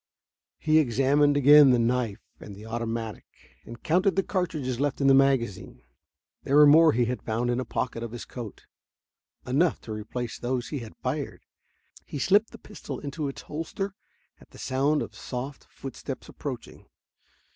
[0.57, 3.27] He examined again the knife and the automatic,
[3.65, 5.83] and counted the cartridges left in the magazine.
[6.41, 8.65] There were more he had found in a pocket of his coat,
[9.45, 11.43] enough to replace those he had fired.
[12.03, 13.93] He slipped the pistol into its holster
[14.39, 16.87] at the sound of soft footsteps approaching.